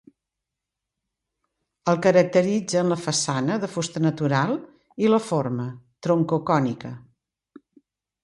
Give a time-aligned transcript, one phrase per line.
[1.93, 4.53] El caracteritzen la façana, de fusta natural,
[5.05, 5.69] i la forma,
[6.07, 6.95] troncocònica.